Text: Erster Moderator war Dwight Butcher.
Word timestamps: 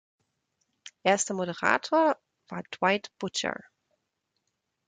Erster 1.05 1.35
Moderator 1.35 2.17
war 2.49 2.63
Dwight 2.71 3.11
Butcher. 3.19 3.65